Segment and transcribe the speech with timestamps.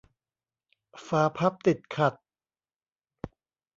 [1.05, 2.13] ฝาพับติดขัด